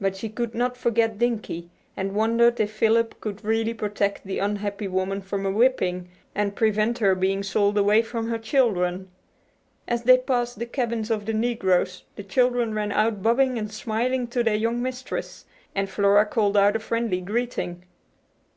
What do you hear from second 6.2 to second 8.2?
and prevent her being sold away